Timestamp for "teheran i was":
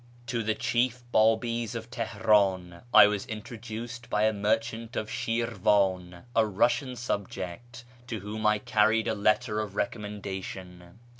1.91-3.27